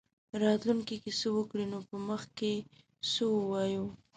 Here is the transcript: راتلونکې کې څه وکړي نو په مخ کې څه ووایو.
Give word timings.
راتلونکې 0.43 0.95
کې 1.03 1.11
څه 1.19 1.27
وکړي 1.37 1.65
نو 1.71 1.79
په 1.89 1.95
مخ 2.07 2.21
کې 2.37 2.53
څه 3.11 3.23
ووایو. 3.35 3.85